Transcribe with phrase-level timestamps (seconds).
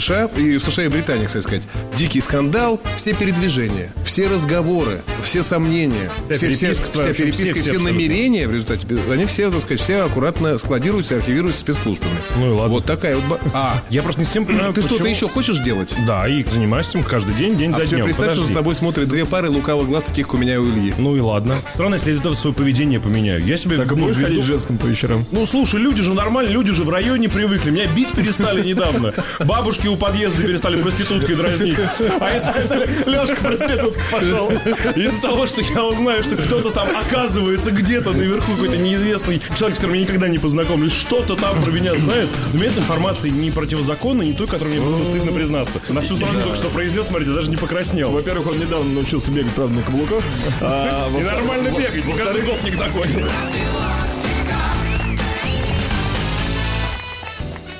[0.00, 1.62] США, и в США и Британии, кстати сказать,
[1.96, 7.44] дикий скандал, все передвижения, все разговоры, все сомнения, Вся все, все, переписка твоя, вся переписка,
[7.52, 11.60] все- все, все намерения в результате, они все, так сказать, все аккуратно складируются и архивируются
[11.60, 12.12] спецслужбами.
[12.36, 12.68] Ну и ладно.
[12.74, 13.40] Вот такая вот...
[13.52, 15.94] А, Я просто не всем понимаю, ты что-то еще хочешь делать?
[16.06, 18.04] Да, и занимаюсь этим каждый день, день А за тебе днем.
[18.06, 18.54] представь, что Подожди.
[18.54, 20.94] за тобой смотрят две пары лукавых глаз, таких, как у меня и у Ильи.
[20.98, 21.56] Ну и ладно.
[21.72, 23.44] Странно, если я свое поведение поменяю.
[23.44, 25.24] Я себе Так и ну, будешь веду- ходить женском по вечерам?
[25.32, 27.70] Ну, слушай, люди же нормально, люди же в районе привыкли.
[27.70, 29.12] Меня бить перестали недавно.
[29.40, 31.78] Бабушки у подъезда перестали проституткой дразнить.
[32.20, 34.50] А если Лешка проститутка пошел?
[34.94, 39.78] Из-за того, что я узнаю, что кто-то там оказывается где-то наверху, какой-то неизвестный человек, с
[39.80, 42.28] которым я никогда не познакомлюсь, что-то там про меня знает.
[42.52, 45.80] Но мне эта информация не противозаконна, не той, которую мне было бы стыдно признаться.
[45.90, 48.10] На всю страну только что произнес, смотрите, даже не покраснел.
[48.10, 50.22] Во-первых, он недавно научился бегать, правда, на каблуках.
[50.60, 53.08] А, И нормально бегать, не каждый год не такой.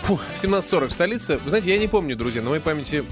[0.06, 1.36] Фу, 17.40 в столице.
[1.38, 3.02] Вы знаете, я не помню, друзья, на моей памяти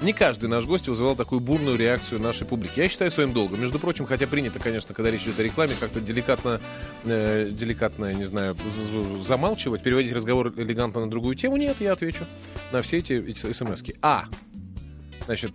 [0.00, 2.80] не каждый наш гость вызывал такую бурную реакцию нашей публики.
[2.80, 3.60] Я считаю своим долгом.
[3.60, 6.62] Между прочим, хотя принято, конечно, когда речь идет о рекламе, как-то деликатно,
[7.04, 8.56] э, деликатно, не знаю,
[9.26, 11.58] замалчивать, переводить разговор элегантно на другую тему.
[11.58, 12.24] Нет, я отвечу
[12.72, 13.94] на все эти, эти смс-ки.
[14.00, 14.24] А,
[15.26, 15.52] значит,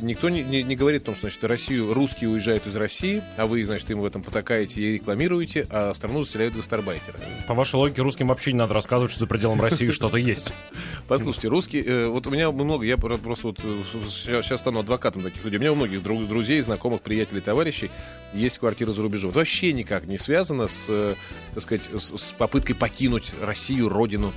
[0.00, 3.46] никто не, не- не говорит о том, что, значит, Россию, русские уезжают из России, а
[3.46, 7.18] вы, значит, им в этом потакаете и рекламируете, а страну заселяют гастарбайтеры.
[7.48, 10.52] По вашей логике, русским вообще не надо рассказывать, что за пределом России что-то есть.
[11.08, 13.60] Послушайте, русские, э, вот у меня много, я про- просто вот
[14.08, 15.58] сейчас, стану адвокатом таких людей.
[15.58, 17.90] У меня у многих друзей, знакомых, приятелей, товарищей
[18.34, 19.30] есть квартира за рубежом.
[19.30, 21.14] Это вообще никак не связано с, э,
[21.54, 24.32] так сказать, с, попыткой покинуть Россию, родину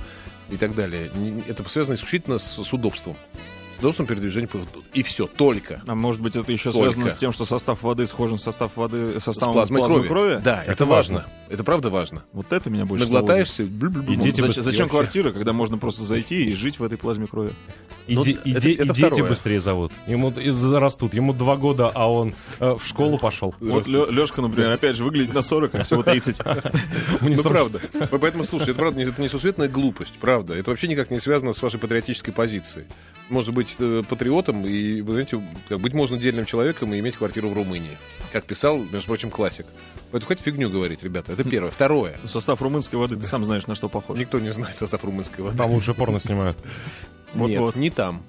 [0.50, 1.10] и так далее.
[1.48, 3.16] Это связано исключительно с, с удобством.
[3.80, 4.58] С удобством передвижения по-
[4.92, 5.80] и все, только.
[5.86, 6.92] А может быть, это еще Только.
[6.92, 10.08] связано с тем, что состав воды схожен с состав воды, С составом плазмой, плазмы крови.
[10.08, 10.40] крови?
[10.44, 11.24] Да, это, Это важно.
[11.48, 12.22] Это правда важно.
[12.32, 13.06] Вот это меня больше.
[13.06, 14.12] Наглотаешься, блю-блю-блю.
[14.12, 14.96] И дети Зач- быстрее Зачем вообще.
[14.98, 17.50] квартира, когда можно просто зайти и жить в этой плазме крови?
[18.06, 19.92] И, Ну, де- и это- это и дети быстрее зовут.
[20.06, 21.14] Ему и зарастут.
[21.14, 23.54] Ему два года, а он э, в школу пошел.
[23.60, 26.38] Вот Лешка, например, опять же, выглядит на 40, а всего 30.
[27.22, 27.80] Мне Ну, правда.
[28.10, 30.54] Вы Поэтому, слушайте, это правда, не- это несусветная глупость, правда.
[30.54, 32.84] Это вообще никак не связано с вашей патриотической позицией.
[33.30, 37.48] Можно быть э, патриотом и, вы знаете, как, быть можно дельным человеком и иметь квартиру
[37.48, 37.96] в Румынии.
[38.32, 39.66] Как писал, между прочим, классик.
[40.10, 41.32] Поэтому хоть фигню говорить, ребята.
[41.32, 41.70] Это первое.
[41.70, 42.18] Второе.
[42.28, 44.18] Состав румынской воды, ты сам знаешь, на что похож.
[44.18, 45.56] Никто не знает состав румынской воды.
[45.56, 46.58] Там лучше порно снимают.
[47.34, 47.76] Нет, Вот-вот.
[47.76, 48.22] не там.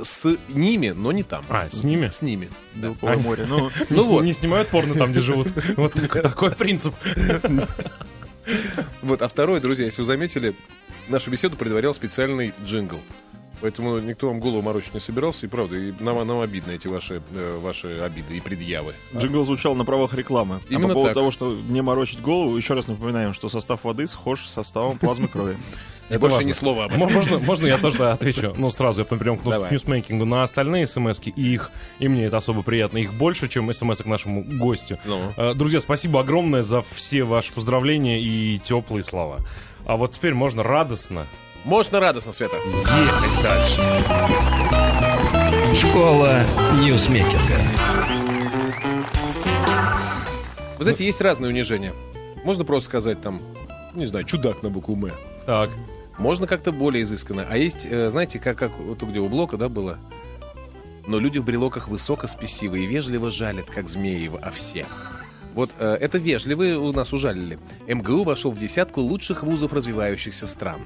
[0.00, 1.44] С ними, но не там.
[1.48, 2.06] А, с ними?
[2.06, 2.48] С ними.
[2.76, 2.88] Да.
[2.88, 3.46] Белковое море.
[3.48, 4.22] Ну, Ну не, вот.
[4.22, 5.48] не снимают порно там, где живут.
[5.76, 6.94] Вот такой, такой принцип.
[9.02, 10.54] Вот, а второе, друзья, если вы заметили,
[11.08, 13.00] нашу беседу предварял специальный джингл.
[13.60, 17.20] Поэтому никто вам голову морочить не собирался, и правда, и нам, нам обидно эти ваши,
[17.32, 18.94] э, ваши обиды и предъявы.
[19.16, 20.56] джингл звучал на правах рекламы.
[20.56, 21.14] а Именно по поводу так.
[21.14, 25.28] того, что не морочить голову, еще раз напоминаем, что состав воды схож с составом плазмы
[25.28, 25.56] крови.
[26.08, 26.48] И Это больше важно.
[26.48, 27.00] ни слова об этом.
[27.00, 28.54] Мо- Можно, можно я тоже отвечу?
[28.56, 30.24] Ну, сразу я прям к ньюсмейкингу.
[30.24, 34.06] На остальные смс и их, и мне это особо приятно, их больше, чем смс к
[34.06, 34.98] нашему гостю.
[35.04, 35.32] Ну.
[35.36, 39.40] Э, Друзья, спасибо огромное за все ваши поздравления и теплые слова.
[39.84, 41.26] А вот теперь можно радостно
[41.64, 42.56] Можно радостно, Света.
[42.56, 43.80] ехать дальше.
[45.74, 46.42] Школа
[46.80, 47.58] ньюсмейкинга.
[50.78, 51.92] Вы знаете, есть разные унижения.
[52.44, 53.40] Можно просто сказать там,
[53.94, 55.12] не знаю, чудак на букву М.
[55.44, 55.70] Так,
[56.18, 57.46] Можно как-то более изысканно.
[57.48, 59.98] А есть, э, знаете, как, как вот где у Блока, да, было?
[61.06, 64.86] Но люди в брелоках высоко спесивы и вежливо жалят, как змеи в овсе.
[65.54, 67.58] Вот э, это вежливые у нас ужалили.
[67.86, 70.80] МГУ вошел в десятку лучших вузов развивающихся стран.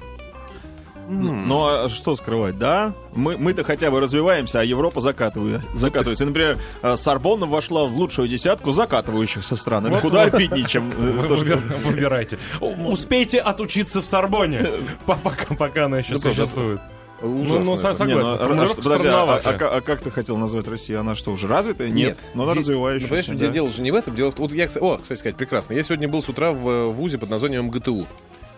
[1.09, 2.93] Ну а что скрывать, да?
[3.13, 6.23] Мы, мы-то хотя бы развиваемся, а Европа закатывает, закатывается.
[6.23, 9.87] И, Например, э, Сорбонна вошла в лучшую десятку закатывающихся стран.
[9.87, 12.37] Это куда обиднее, чем э, то, что- выбир- выбирайте.
[12.61, 14.71] У- Успейте отучиться в Сорбоне,
[15.05, 16.79] по- пока, пока она еще Ну, существует.
[17.21, 17.81] Ужасно ну, это.
[17.81, 18.21] со- Не, согласен.
[18.21, 19.53] ну, а- а подожди, а, а- странноватая.
[19.53, 20.99] а ка- а как ты хотел назвать Россию?
[21.01, 21.89] Она что, уже развитая?
[21.89, 22.17] Нет.
[22.33, 23.13] Но она Ди- развивающаяся.
[23.13, 23.53] Ну, понимаешь, да.
[23.53, 24.15] дело же не в этом.
[24.15, 25.73] Дело в вот я, о, кстати сказать, прекрасно.
[25.73, 28.07] Я сегодня был с утра в э, вузе под названием МГТУ.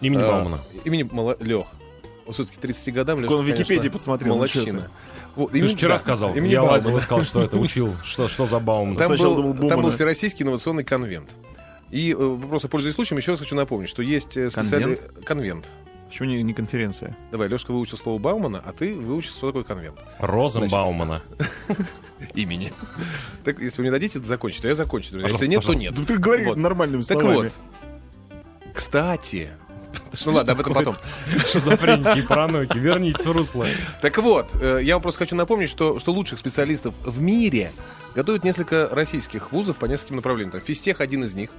[0.02, 0.60] Имени А, Баумана.
[0.84, 1.08] Имени
[1.44, 1.68] Лех.
[2.30, 4.82] Все-таки 30 годам Леша, Он в Википедии конечно, посмотрел, ну, Молодчина.
[4.82, 4.90] ты.
[5.36, 6.34] Вот, Ты же вчера да, сказал.
[6.36, 6.78] имени Я Баумана.
[6.84, 7.94] лазил сказал, что это учил.
[8.04, 8.96] Что, что за Бауман?
[8.96, 9.92] Там был, думал, там был.
[9.92, 11.30] Всероссийский инновационный конвент.
[11.92, 15.70] И э, просто пользуясь случаем, еще раз хочу напомнить, что есть э, специальный конвент.
[16.10, 17.18] Почему не, не конференция?
[17.32, 19.98] Давай, Лешка выучил слово Баумана, а ты выучишь, что такое конвент.
[20.20, 21.22] Розенбаумана.
[22.34, 22.72] Имени.
[23.44, 25.18] Так, если вы мне дадите это закончить, то я закончу.
[25.20, 25.94] если нет, то Ну нет.
[26.08, 26.58] ты говори Вот.
[26.58, 27.36] нормальными Так словами.
[27.50, 27.54] вот.
[28.74, 29.50] Кстати.
[30.26, 30.98] Ну ладно, об этом потом.
[31.52, 32.78] Шизофреники и параноики.
[32.78, 33.66] Вернитесь в русло.
[34.02, 37.72] Так вот, э, я вам просто хочу напомнить, что, что лучших специалистов в мире
[38.16, 40.52] готовят несколько российских вузов по нескольким направлениям.
[40.52, 41.52] Там, Физтех один из них.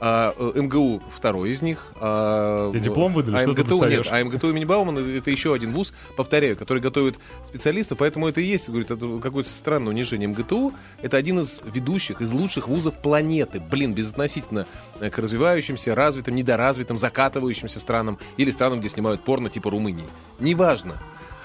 [0.00, 1.92] А, э, МГУ второй из них.
[1.96, 3.36] А, Тебе диплом выдали?
[3.36, 4.06] А Что ты МГТУ достаешь?
[4.06, 4.08] нет.
[4.10, 8.44] А МГТУ имени Баумана это еще один вуз, повторяю, который готовит специалистов, поэтому это и
[8.44, 10.28] есть, говорит, это какое-то странное унижение.
[10.28, 13.60] МГТУ это один из ведущих, из лучших вузов планеты.
[13.60, 14.66] Блин, безотносительно
[15.00, 20.04] э, к развивающимся, развитым, недоразвитым, закатывающимся странам или странам, где снимают порно типа Румынии.
[20.40, 20.96] Неважно.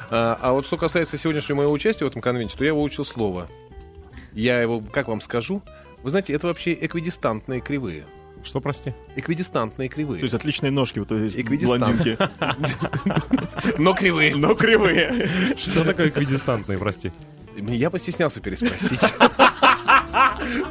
[0.10, 3.48] А, а вот что касается сегодняшнего моего участия в этом конвенте, то я выучил слово.
[4.34, 5.62] Я его, как вам скажу,
[6.04, 8.06] вы знаете, это вообще эквидистантные кривые.
[8.44, 8.94] Что, прости?
[9.16, 10.20] Эквидистантные кривые.
[10.20, 11.86] То есть отличные ножки, то есть Эквидистант.
[11.86, 12.18] блондинки.
[13.78, 14.36] Но кривые.
[14.36, 15.30] Но кривые.
[15.58, 17.12] Что такое эквидистантные, прости?
[17.58, 19.02] Я постеснялся переспросить.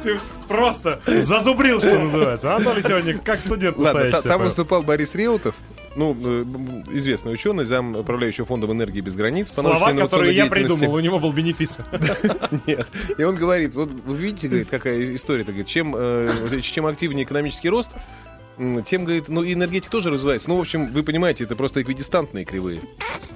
[0.03, 2.55] Ты просто зазубрил, что называется.
[2.55, 5.55] Анатолий сегодня как студент Ладно, там выступал Борис Реутов,
[5.95, 6.43] ну, э,
[6.91, 9.49] известный ученый, зам управляющего фондом энергии без границ.
[9.51, 11.79] по Слова, которые я придумал, у него был бенефис.
[12.67, 12.87] Нет.
[13.17, 17.69] И он говорит, вот вы видите, говорит, какая история-то, говорит, чем, э, чем активнее экономический
[17.69, 17.89] рост,
[18.85, 20.49] тем, говорит, ну и энергетика тоже развивается.
[20.49, 22.81] Ну, в общем, вы понимаете, это просто эквидистантные кривые.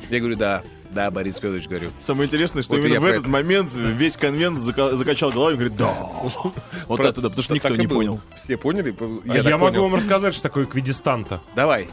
[0.09, 1.91] Я говорю, да, да, Борис Федорович, говорю.
[1.99, 3.29] Самое интересное, что Вот именно я в этот это.
[3.29, 5.93] момент весь конвент зака- закачал головой и говорит, да.
[6.87, 8.19] Вот Про- это да, потому что никто не понял.
[8.35, 8.93] Все поняли?
[9.25, 9.81] Я, Я, так могу понял.
[9.83, 11.41] вам рассказать, что такое эквидистанта.
[11.55, 11.87] Давай.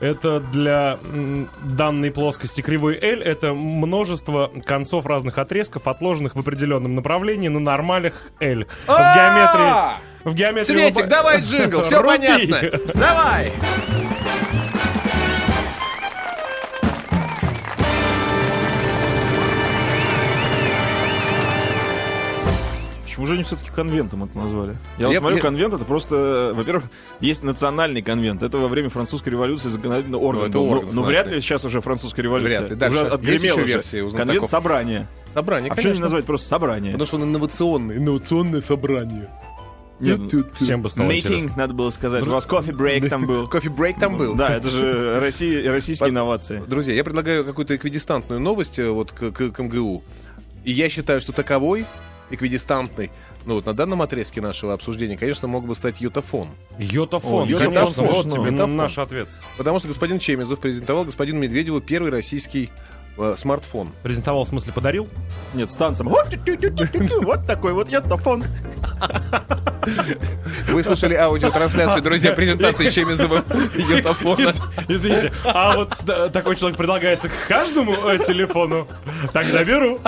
[0.00, 0.98] Это для
[1.62, 8.12] данной плоскости кривой L это множество концов разных отрезков, отложенных в определенном направлении на нормалях
[8.40, 8.64] L.
[8.86, 10.06] В геометрии...
[10.24, 10.76] В геометрии...
[10.76, 12.60] Светик, давай джингл, все понятно.
[12.94, 13.52] Давай.
[23.16, 24.76] Почему же они все-таки конвентом это назвали?
[24.98, 26.84] Я, вот Я- смотрю, я- конвент это просто, во-первых,
[27.20, 28.42] есть национальный конвент.
[28.42, 30.44] Это во время французской революции законодательный орган.
[30.50, 30.68] это был.
[30.68, 31.30] орган, Ну, знаю, вряд да.
[31.32, 32.58] ли сейчас уже французская революция.
[32.60, 32.76] Вряд ли.
[32.76, 32.94] Дальше.
[32.96, 33.66] Уже Есть отгремел еще уже.
[33.66, 34.26] версии у знатоков?
[34.34, 35.08] Конвент собрания.
[35.32, 36.04] Собрание, А почему не конечно.
[36.04, 36.92] назвать просто собрание?
[36.92, 37.96] Потому что он инновационный.
[37.96, 39.30] Инновационное собрание.
[39.98, 40.20] Нет,
[40.60, 41.56] Всем бы стало Митинг, интересно.
[41.56, 42.26] надо было сказать.
[42.26, 43.46] У вас кофе-брейк там был.
[43.48, 44.34] Кофе-брейк там был.
[44.34, 46.62] Да, это же Россия, российские инновации.
[46.66, 50.02] Друзья, я предлагаю какую-то эквидистантную новость э, вот к, к- к МГУ.
[50.64, 51.86] И я считаю, что таковой,
[52.30, 53.10] эквидистантный,
[53.44, 56.48] ну вот на данном отрезке нашего обсуждения, конечно, мог бы стать йотафон.
[56.78, 58.76] Йотафон, О, йотафон, конечно, вот тебе Йотафон.
[58.76, 59.28] наш ответ.
[59.56, 62.70] Потому что господин Чемезов презентовал господину Медведеву первый российский
[63.18, 63.90] э, смартфон.
[64.02, 65.08] Презентовал, в смысле, подарил?
[65.54, 66.08] Нет, с танцем.
[66.08, 68.44] Вот такой вот йотафон.
[70.68, 74.52] Вы слышали аудиотрансляцию, друзья, презентации Чемезова йотафона.
[74.88, 75.92] Извините, а вот
[76.32, 78.86] такой человек предлагается к каждому э, телефону.
[79.32, 79.98] Тогда беру.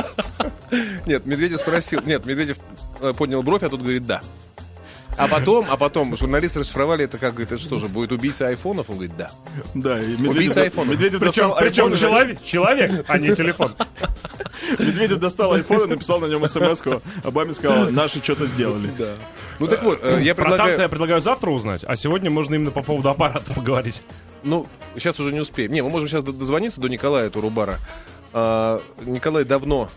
[1.07, 2.01] Нет, Медведев спросил.
[2.05, 2.59] Нет, Медведев
[3.01, 4.21] э, поднял бровь, а тут говорит да.
[5.19, 8.89] А потом, а потом журналисты расшифровали это как, говорит, это что же, будет убийца айфонов?
[8.89, 9.31] Он говорит, да.
[9.75, 10.91] Да, и Убийца Медведев, айфона.
[10.91, 13.75] Медведев Причем, достал причем айфон, и- человек, человек, а не телефон.
[14.79, 17.03] Медведев достал айфон и написал на нем смс -ку.
[17.25, 18.91] Обаме сказал, наши что-то сделали.
[18.97, 19.13] Да.
[19.59, 20.81] Ну так вот, э, я Про танцы предлагаю...
[20.81, 24.03] я предлагаю завтра узнать, а сегодня можно именно по поводу аппарата поговорить.
[24.45, 24.67] Ну,
[24.97, 25.73] сейчас уже не успеем.
[25.73, 27.79] Не, мы можем сейчас дозвониться до Николая Турубара.
[28.33, 29.89] А, Николай давно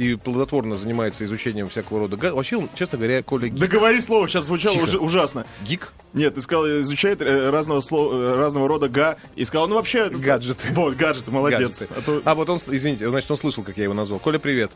[0.00, 2.16] и плодотворно занимается изучением всякого рода...
[2.16, 3.58] га- Вообще, он, честно говоря, Коля гик.
[3.60, 4.84] Да говори слово, сейчас звучало Тихо.
[4.84, 5.44] уже ужасно.
[5.62, 5.92] Гик?
[6.14, 9.98] Нет, ты сказал, изучает э, разного, слова, э, разного рода га, и сказал, ну вообще...
[10.06, 10.68] это- Гаджеты.
[10.72, 11.80] Вот, гаджеты, молодец.
[11.80, 11.88] гаджеты.
[11.94, 14.20] А то- А вот он, извините, значит, он слышал, как я его назвал.
[14.20, 14.70] Коля, привет.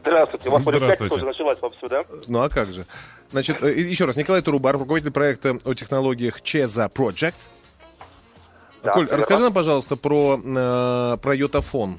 [0.00, 0.48] Здравствуйте.
[0.48, 1.14] У вас Здравствуйте.
[1.16, 2.04] уже началась вовсю, да?
[2.28, 2.86] Ну а как же?
[3.32, 7.34] Значит, э, еще раз, Николай Турубар, руководитель проекта о технологиях Чеза Project.
[8.82, 9.18] Да, Коль, верно.
[9.18, 11.98] расскажи нам, пожалуйста, про, э, про йотафон.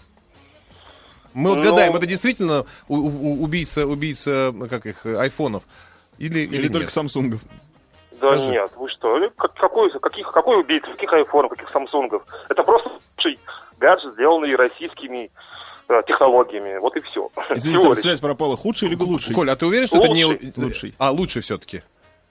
[1.34, 5.64] Мы вот Ну- гадаем, это действительно у- у- убийца, убийца, как их, э, айфонов?
[6.18, 6.72] Или, или, Или нет?
[6.74, 7.42] только Самсунгов.
[8.14, 8.52] Да Скажи.
[8.52, 9.18] нет, вы что?
[9.18, 12.24] Э, как- какой, каких, какой убийца, каких айфонов, каких самсунгов?
[12.50, 13.40] Это просто лучший
[13.80, 15.32] гаджет, сделанный российскими
[15.88, 16.78] э, технологиями.
[16.80, 17.30] Вот и все.
[17.50, 18.56] Извините, там связь пропала.
[18.58, 19.34] Худший или лучший?
[19.34, 20.26] Коль, а ты уверен, что это не...
[20.26, 20.54] Лучший.
[20.58, 20.96] Лучший.
[21.00, 21.82] А, лучший все-таки.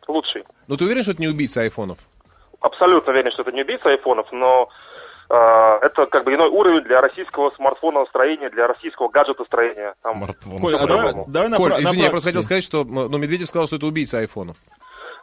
[0.07, 0.45] Лучший.
[0.69, 1.99] Ну ты уверен, что это не убийца айфонов?
[2.61, 4.69] Абсолютно уверен, что это не убийца айфонов, но
[5.35, 9.95] это как бы иной уровень для российского смартфона строения, для российского гаджета строения.
[10.03, 10.59] Там Смартфон.
[10.59, 13.49] Коль, а давай, давай на, Коль, на извини, я просто хотел сказать, что ну, Медведев
[13.49, 14.57] сказал, что это убийца айфонов.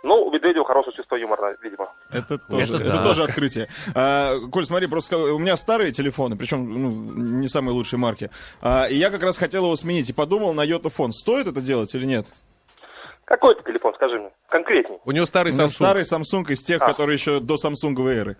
[0.03, 1.89] Ну, у Медведева хорошее чувство юмора, видимо.
[2.11, 3.03] Это тоже, Это это да.
[3.03, 3.67] тоже открытие.
[3.95, 6.91] А, Коль, смотри, просто у меня старые телефоны, причем ну,
[7.39, 8.29] не самые лучшие марки.
[8.61, 11.11] А, и я как раз хотел его сменить и подумал на йотафон.
[11.11, 12.27] Стоит это делать или нет?
[13.23, 14.29] Какой это телефон, скажи мне?
[14.47, 14.99] Конкретней.
[15.03, 15.69] У него старый У Samsung.
[15.69, 16.85] старый Samsung из тех, А.
[16.85, 18.37] которые еще до самсунговой эры.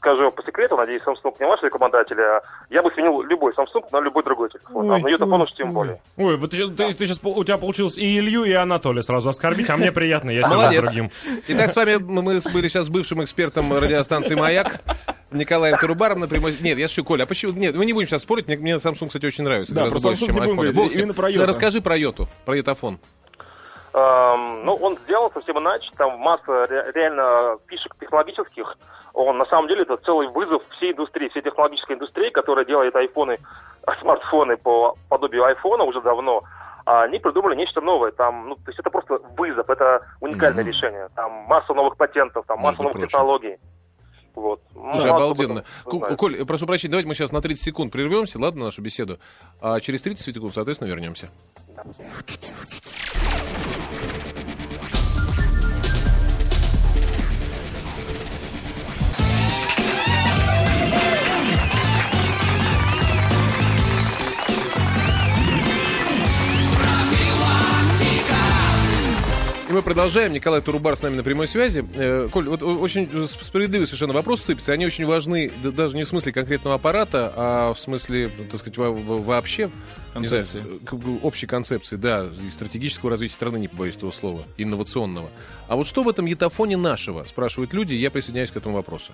[0.00, 2.40] Скажу по секрету, надеюсь, Samsung не ваш рекомендатель, а
[2.70, 4.90] я бы сменил любой Samsung на любой другой телефон.
[4.90, 6.00] а на Йотафон уж тем более.
[6.16, 9.92] Ой, вот ты, сейчас, у тебя получилось и Илью, и Анатолия сразу оскорбить, а мне
[9.92, 11.10] приятно, я сегодня с другим.
[11.48, 14.80] Итак, с вами мы были сейчас с бывшим экспертом радиостанции «Маяк»
[15.30, 16.56] Николаем Турубаром на прямой...
[16.60, 17.52] Нет, я шучу, Коля, а почему...
[17.52, 19.74] Нет, мы не будем сейчас спорить, мне, мне Samsung, кстати, очень нравится.
[19.74, 21.46] Да, гораздо про больше, Samsung чем не будем говорить, именно про Йота.
[21.46, 22.98] Расскажи про Йоту, про Йотафон.
[23.92, 28.76] Эм, ну, он сделал совсем иначе, там масса ре- реально фишек технологических.
[29.14, 33.38] Он, на самом деле, это целый вызов всей индустрии, всей технологической индустрии, которая делает айфоны,
[34.00, 36.42] смартфоны по подобию айфона уже давно.
[36.86, 38.12] А они придумали нечто новое.
[38.12, 41.08] Там, ну, то есть это просто вызов, это уникальное решение.
[41.16, 43.08] Там масса новых патентов, там масса Между новых прочим.
[43.08, 43.56] технологий.
[44.36, 44.60] Вот.
[44.74, 45.64] Ну, Слушай, кто обалденно.
[45.84, 46.00] Ку-.
[46.16, 49.18] Коль, прошу прощения, давайте мы сейчас на 30 секунд прервемся, ладно, нашу беседу.
[49.60, 51.28] А через 30 секунд, соответственно, вернемся.
[52.28, 52.36] И
[69.80, 70.32] мы продолжаем.
[70.34, 71.84] Николай Турубар с нами на прямой связи.
[71.96, 74.72] Э, Коль, вот очень справедливый совершенно вопрос сыпется.
[74.72, 78.76] Они очень важны даже не в смысле конкретного аппарата, а в смысле, ну, так сказать,
[78.76, 79.70] во- во- вообще.
[80.14, 80.78] не знаю, Концепции.
[80.84, 85.30] к- к- общей концепции, да, и стратегического развития страны, не побоюсь этого слова, инновационного.
[85.68, 89.12] А вот что в этом етафоне нашего, спрашивают люди, я присоединяюсь к этому вопросу.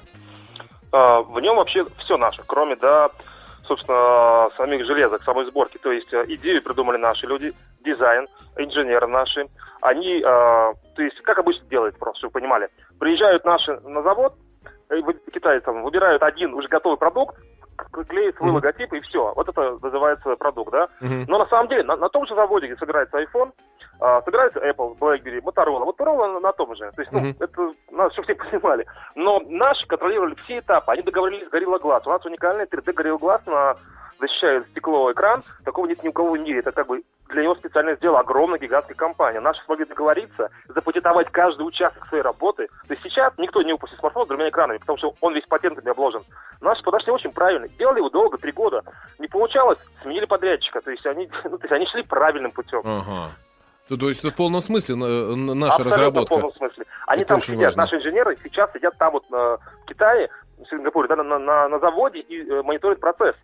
[0.92, 3.10] А, в нем вообще все наше, кроме, да,
[3.66, 5.78] собственно, самих железок, самой сборки.
[5.78, 9.46] То есть э, идею придумали наши люди, дизайн, инженеры наши.
[9.80, 12.68] Они, а, то есть, как обычно делают, просто, чтобы вы понимали.
[12.98, 14.34] Приезжают наши на завод,
[14.90, 17.36] э, там, выбирают один уже готовый продукт,
[17.76, 18.56] к- клеят свой Мгм.
[18.56, 19.32] логотип, и все.
[19.34, 20.88] Вот это называется продукт, да.
[21.00, 21.26] Мгм.
[21.28, 23.52] Но на самом деле, на, на том же заводе, где собирается iPhone,
[24.00, 25.84] а, собирается Apple, BlackBerry, Motorola.
[25.86, 26.90] Motorola на, том же.
[26.94, 27.36] То есть, ну, Мгм.
[27.38, 28.86] это надо, чтобы все понимали.
[29.14, 30.92] Но наши контролировали все этапы.
[30.92, 32.02] Они договорились с Gorilla Glass.
[32.06, 33.76] У нас уникальный 3D Gorilla Glass на
[34.18, 35.42] защищает стекло экран.
[35.64, 36.60] Такого нет ни у кого в мире.
[36.60, 39.40] Это как бы для него специально сделала огромная гигантская компания.
[39.40, 42.68] Наши смогли договориться, запатентовать каждый участок своей работы.
[42.88, 45.90] То есть сейчас никто не выпустит смартфон с двумя экранами, потому что он весь патентами
[45.90, 46.24] обложен.
[46.60, 47.68] Наши подошли очень правильно.
[47.68, 48.82] Делали его долго, три года.
[49.18, 50.80] Не получалось, сменили подрядчика.
[50.80, 52.80] То есть они, ну, то есть они шли правильным путем.
[52.84, 53.32] Ага.
[53.88, 56.34] Ну, то есть это в полном смысле на- на- наша Абсолютно в разработка.
[56.34, 56.84] полном смысле.
[57.06, 57.82] Они Это там сидят, важно.
[57.82, 60.28] наши инженеры сейчас сидят там вот на, в Китае,
[60.58, 63.36] в Сингапуре, да, на, на, на заводе и э, мониторят процесс.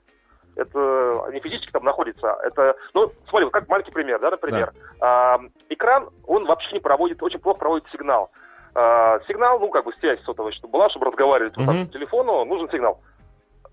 [0.56, 2.36] Это они физически там находятся.
[2.42, 4.72] Это, ну, смотри, вот как маленький пример, да, например.
[5.00, 8.30] А, экран, он вообще не проводит, очень плохо проводит сигнал.
[8.74, 11.86] А, сигнал, ну, как бы связь сотовая, чтобы была, чтобы разговаривать так Мгм.
[11.86, 13.00] по телефону, нужен сигнал.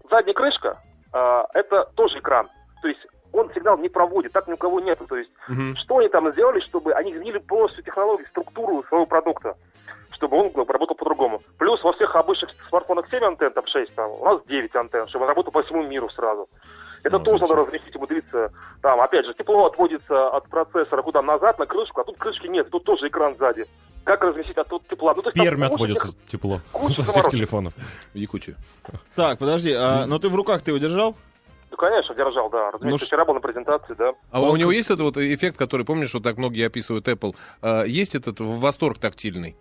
[0.10, 0.78] Задняя крышка,
[1.12, 2.48] а, это тоже экран.
[2.82, 5.06] То есть он сигнал не проводит, так ни у кого нету.
[5.08, 5.76] То есть Мгм.
[5.78, 9.56] что они там сделали, чтобы они изменили полностью технологию, структуру своего продукта,
[10.12, 11.42] чтобы он работал по-другому.
[11.58, 15.24] Плюс во всех обычных смартфонах 7 антенн, там 6, там, у нас 9 антенн, чтобы
[15.26, 16.48] он работал по всему миру сразу.
[17.04, 18.52] Это тоже надо разместить, умудриться.
[18.82, 22.70] Там, опять же, тепло отводится от процессора куда назад на крышку, а тут крышки нет,
[22.70, 23.66] тут тоже экран сзади.
[24.04, 25.14] Как разместить оттуда тепла?
[25.16, 27.74] Ну, куча отводится тех- тепло куча со всех телефонов.
[28.14, 28.56] В Якутию.
[29.16, 31.16] Так, подожди, а, но ты в руках ты его держал?
[31.80, 32.72] Конечно, держал, да.
[32.72, 34.12] Разумеется, Ну, вчера был на презентации, да.
[34.32, 37.84] А у него есть этот вот эффект, который, помнишь, вот так многие описывают Apple, а,
[37.84, 39.56] есть этот восторг тактильный?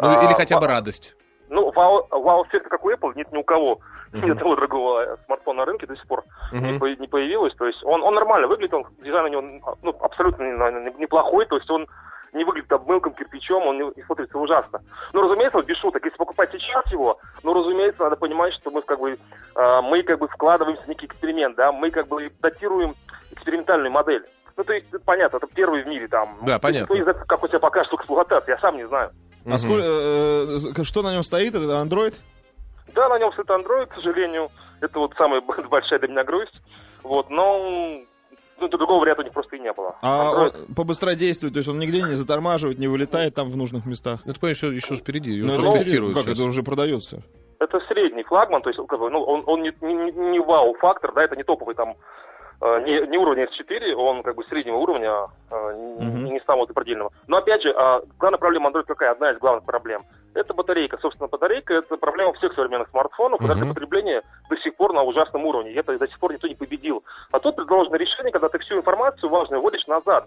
[0.00, 1.14] Ну, А, или хотя бы во- радость?
[1.50, 3.80] Ну, вау- вау-эффекта, как у Apple, нет ни у кого.
[4.12, 4.24] Мгм.
[4.26, 6.78] Ни одного другого смартфона на рынке до сих пор не, Мгм.
[6.80, 7.54] по- не появилось.
[7.56, 11.44] То есть он, он нормально выглядит, он, дизайн у него ну, абсолютно не- не- неплохой.
[11.46, 11.86] То есть он
[12.32, 14.80] не выглядит обмылком, кирпичом, он не, не смотрится ужасно.
[15.12, 18.82] Ну, разумеется, вот без шуток, если покупать сейчас его, ну, разумеется, надо понимать, что мы
[18.82, 19.18] как бы,
[19.54, 22.94] э, мы как бы вкладываемся в некий эксперимент, да, мы как бы датируем
[23.32, 24.24] экспериментальную модель.
[24.56, 26.38] Ну, то есть, понятно, это первый в мире там.
[26.42, 26.94] Да, понятно.
[26.94, 29.10] Кто как у себя покажет в эксплуатации, я сам не знаю.
[29.44, 29.58] А Мгм.
[29.58, 31.54] сколь- э, э, что на нем стоит?
[31.54, 32.14] Это Android?
[32.94, 34.50] Да, на нем стоит Android, к сожалению.
[34.80, 36.54] Это вот самая большая для меня грусть.
[37.02, 38.02] Вот, но
[38.62, 39.96] ну, другого варианта у них просто и не было.
[40.02, 40.66] А Android.
[40.68, 44.20] он побыстродействует, то есть он нигде не затормаживает, не вылетает там в нужных местах.
[44.24, 46.38] Ну, Это, понимаешь, еще, еще ж впереди, его Ну, тестируют как сейчас.
[46.38, 47.22] это уже продается?
[47.58, 51.22] Это средний флагман, то есть как бы, ну, он, он не, не- не вау-фактор, да,
[51.24, 51.94] это не топовый там,
[52.60, 57.12] э, не, не уровень S4, он как бы среднего уровня, э, не, не самого запредельного.
[57.28, 59.12] Но опять же, э, главная проблема Android какая?
[59.12, 60.04] Одна из главных проблем.
[60.34, 60.98] Это батарейка.
[60.98, 63.68] Собственно, батарейка это проблема всех современных смартфонов, что Мгм.
[63.68, 65.72] потребление до сих пор на ужасном уровне.
[65.74, 67.04] Это до сих пор никто не победил.
[67.30, 70.26] А тут предложено решение, когда ты всю информацию важную вводишь назад.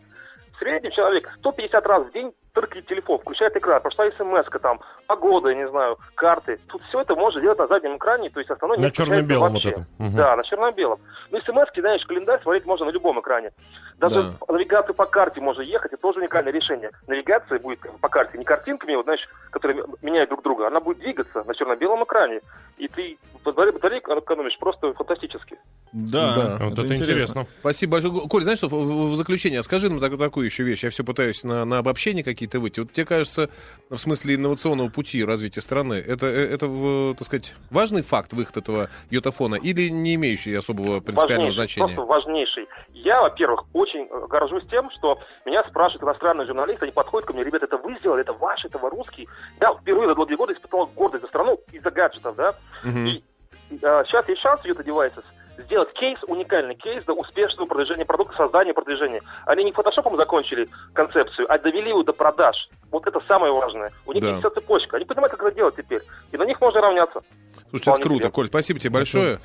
[0.53, 5.49] В среднем человек 150 раз в день тыркает телефон, включает экран, пошла смс там, погода,
[5.49, 6.59] я не знаю, карты.
[6.67, 9.71] Тут все это можно делать на заднем экране, то есть основное На черно-белом вот вообще.
[9.71, 9.85] это.
[9.99, 10.15] Мгм.
[10.15, 10.99] Да, на черно-белом.
[11.31, 13.51] Ну, смс знаешь, календарь смотреть можно на любом экране.
[13.97, 14.33] Даже Да.
[14.39, 16.91] по навигацию по карте можно ехать, это тоже уникальное решение.
[17.07, 19.21] Навигация будет по карте не картинками, вот знаешь,
[19.51, 22.41] которые меняют друг друга, она будет двигаться на черно-белом экране.
[22.77, 25.57] И ты батаре- батарейку экономишь просто фантастически.
[25.93, 27.47] Да, Вот это интересно.
[27.61, 28.27] Спасибо большое.
[28.29, 30.83] Коль, знаешь что, в, в- в заключение, скажи нам так- такую еще вещь.
[30.83, 32.81] Я все пытаюсь на, на обобщение какие-то выйти.
[32.81, 33.49] Вот тебе кажется,
[33.89, 38.89] в смысле инновационного пути развития страны, это, э, это так сказать, важный факт выход этого
[39.09, 41.95] йотафона или не имеющий особого принципиального важнейший, значения?
[41.95, 42.67] просто важнейший.
[42.93, 47.43] Я, во-первых, очень э, горжусь тем, что меня спрашивают иностранные журналисты, они подходят ко мне,
[47.43, 49.27] ребята, это вы сделали, это ваш, это вы русский.
[49.59, 52.55] Я впервые за долгие годы испытал гордость за страну из-за гаджетов, да.
[52.83, 53.05] Мгм.
[53.05, 53.23] И
[53.71, 55.23] э, сейчас есть шанс Utah Devices
[55.57, 59.21] сделать кейс, уникальный кейс до успешного продвижения продукта, создания продвижения.
[59.45, 62.69] Они не фотошопом закончили концепцию, а довели ее до продаж.
[62.91, 63.91] Вот это самое важное.
[64.05, 64.29] У них Да.
[64.31, 64.97] есть вся цепочка.
[64.97, 66.01] Они понимают, как это делать теперь.
[66.31, 67.21] И на них можно равняться.
[67.69, 68.31] Слушайте, это круто, себе.
[68.31, 69.39] Коль, спасибо тебе большое.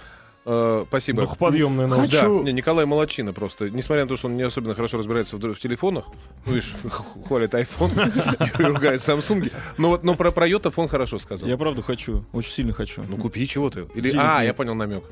[0.46, 1.22] Э, спасибо.
[1.22, 2.12] Духоподъемная новость.
[2.12, 3.68] Да, не, Николай Молодчина просто.
[3.70, 6.06] Несмотря на то, что он не особенно хорошо разбирается в, в телефонах,
[6.46, 6.74] ну, видишь,
[7.26, 11.48] хвалит iPhone и ругает Samsung, но вот но про, про йотафон хорошо сказал.
[11.48, 13.02] Я правда хочу, очень сильно хочу.
[13.06, 13.86] Ну купи чего ты.
[13.94, 14.46] Или, Денег а, нет.
[14.46, 15.04] я понял намек.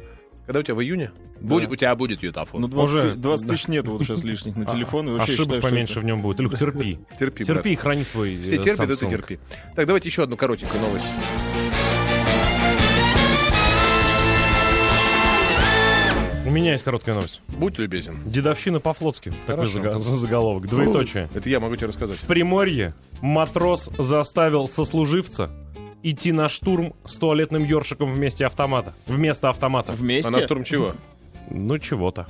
[0.46, 1.10] Когда у тебя в июне?
[1.42, 2.62] Будет, у тебя будет йотафон.
[2.62, 5.08] Ну, 20, Уже- ты- 20 тысяч нет вот сейчас лишних на телефон.
[5.08, 6.40] и вообще Ошибок считаю, поменьше это- в нем будет.
[6.40, 6.98] Люк, терпи.
[7.18, 7.58] Терпи, брат.
[7.58, 9.38] Терпи и храни свой Все э, терпят, да ты терпи.
[9.76, 11.04] Так, давайте еще одну коротенькую новость.
[16.48, 17.42] У меня есть короткая новость.
[17.48, 18.20] Будь любезен.
[18.24, 19.34] Дедовщина по-флотски.
[19.46, 20.66] Такой зага- заголовок.
[20.66, 21.28] Двоеточие.
[21.34, 22.16] Это я могу тебе рассказать.
[22.16, 25.50] В Приморье матрос заставил сослуживца
[26.02, 28.94] идти на штурм с туалетным ёршиком вместе автомата.
[29.06, 29.92] Вместо автомата.
[29.92, 30.30] Вместе?
[30.30, 30.92] А на штурм чего?
[31.50, 32.26] Ну, чего-то.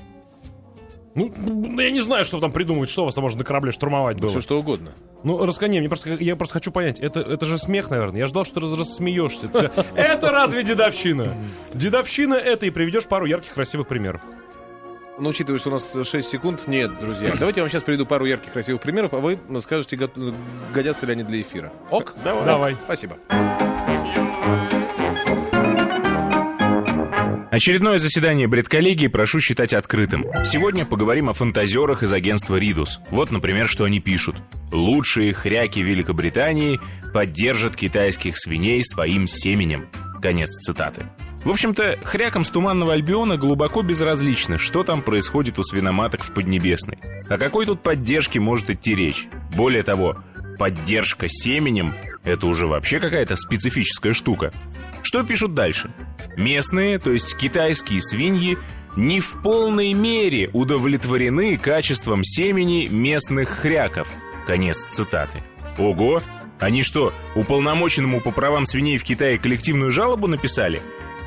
[1.18, 3.72] Ну, ну, я не знаю, что там придумывать, что у вас там можно на корабле
[3.72, 4.30] штурмовать было.
[4.30, 4.92] Все что угодно.
[5.25, 8.20] Ну, раскони, мне просто, я просто хочу понять, это, это же смех, наверное.
[8.20, 9.48] Я ждал, что ты рассмеешься.
[9.94, 11.34] Это разве дедовщина?
[11.75, 14.20] Дедовщина это и приведешь пару ярких, красивых примеров.
[15.18, 17.34] Но учитывая, что у нас 6 секунд, нет, друзья.
[17.37, 20.08] Давайте я вам сейчас приведу пару ярких, красивых примеров, а вы скажете, го-
[20.72, 21.72] годятся ли они для эфира.
[21.90, 22.14] Ок?
[22.22, 22.44] Давай.
[22.44, 22.76] Давай.
[22.84, 23.16] Спасибо.
[27.50, 30.26] Очередное заседание бредколлегии прошу считать открытым.
[30.44, 33.00] Сегодня поговорим о фантазерах из агентства «Ридус».
[33.10, 34.36] Вот, например, что они пишут.
[34.70, 36.78] «Лучшие хряки Великобритании
[37.14, 39.86] поддержат китайских свиней своим семенем».
[40.20, 41.06] Конец цитаты.
[41.42, 46.98] В общем-то, хрякам с Туманного Альбиона глубоко безразлично, что там происходит у свиноматок в Поднебесной.
[47.30, 49.26] О какой тут поддержке может идти речь?
[49.56, 50.18] Более того,
[50.58, 54.52] поддержка семенем– это уже вообще какая-то специфическая штука.
[55.08, 55.90] Что пишут дальше?
[56.36, 58.58] Местные, то есть китайские свиньи,
[58.94, 64.06] не в полной мере удовлетворены качеством семени местных хряков.
[64.46, 65.38] Конец цитаты.
[65.78, 66.20] Ого!
[66.61, 70.83] Они что, уполномоченному по правам свиней в Китае коллективную жалобу написали?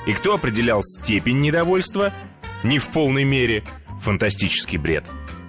[0.06, 2.13] И кто определял степень недовольства?
[2.62, 3.63] Не в полной мере.
[4.03, 5.06] Фантастический бред.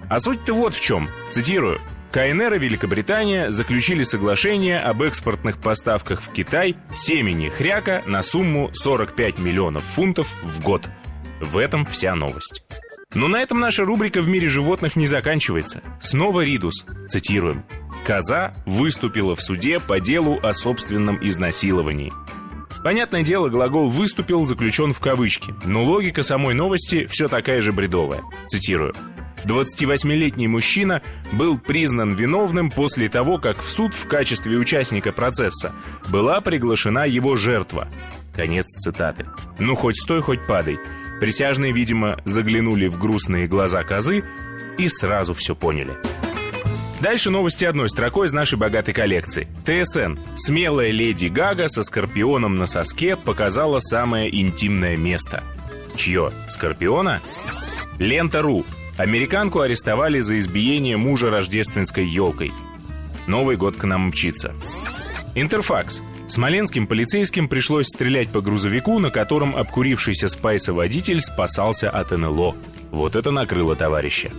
[0.09, 1.07] А суть-то вот в чем.
[1.29, 1.79] Цитирую.
[2.13, 9.39] КНР и Великобритания заключили соглашение об экспортных поставках в Китай семени хряка на сумму 45
[9.39, 10.91] миллионов фунтов в год.
[11.41, 12.63] В этом вся новость.
[13.15, 15.81] Но на этом наша рубрика «В мире животных» не заканчивается.
[15.99, 16.85] Снова Ридус.
[17.09, 17.65] Цитируем.
[18.05, 22.13] «Коза выступила в суде по делу о собственном изнасиловании».
[22.83, 28.21] Понятное дело, глагол «выступил» заключен в кавычки, но логика самой новости все такая же бредовая.
[28.47, 28.93] Цитирую.
[29.45, 31.01] 28-летний мужчина
[31.31, 35.73] был признан виновным после того, как в суд в качестве участника процесса
[36.09, 37.87] была приглашена его жертва.
[38.33, 39.25] Конец цитаты.
[39.59, 40.79] Ну, хоть стой, хоть падай.
[41.19, 44.23] Присяжные, видимо, заглянули в грустные глаза козы
[44.77, 45.97] и сразу все поняли.
[47.03, 49.47] Дальше новости одной строкой из нашей богатой коллекции.
[49.65, 50.17] ТСН.
[50.37, 55.43] Смелая леди Гага со скорпионом на соске показала самое интимное место.
[55.95, 56.31] Чье?
[56.49, 57.21] Скорпиона?
[57.99, 58.65] Лента.ру.
[58.97, 62.51] Американку арестовали за избиение мужа рождественской елкой.
[63.25, 64.53] Новый год к нам мчится.
[65.33, 66.01] Интерфакс.
[66.27, 72.55] Смоленским полицейским пришлось стрелять по грузовику, на котором обкурившийся спайса водитель спасался от НЛО.
[72.91, 74.31] Вот это накрыло товарища.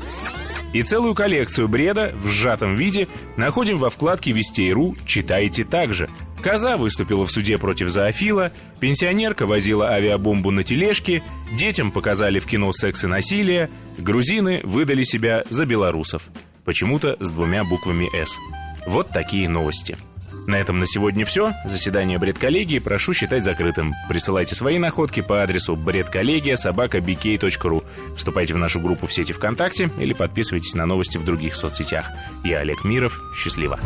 [0.72, 6.08] И целую коллекцию бреда в сжатом виде находим во вкладке Вестей.ру «Читайте также».
[6.44, 11.22] Коза выступила в суде против зоофила, пенсионерка возила авиабомбу на тележке,
[11.56, 16.28] детям показали в кино секс и насилие, грузины выдали себя за белорусов.
[16.66, 18.38] Почему-то с двумя буквами «С».
[18.86, 19.96] Вот такие новости.
[20.46, 21.54] На этом на сегодня все.
[21.64, 23.94] Заседание бредколлегии прошу считать закрытым.
[24.10, 27.82] Присылайте свои находки по адресу бредколлегия собака bk.ru.
[28.18, 32.10] Вступайте в нашу группу в сети ВКонтакте или подписывайтесь на новости в других соцсетях.
[32.44, 33.18] Я Олег Миров.
[33.34, 33.80] Счастливо.